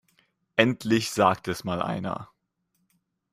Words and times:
Endlich 0.55 1.11
sagt 1.11 1.47
es 1.47 1.63
mal 1.63 1.79
einer! 1.79 2.31